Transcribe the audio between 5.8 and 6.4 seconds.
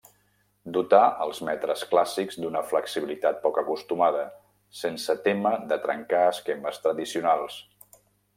trencar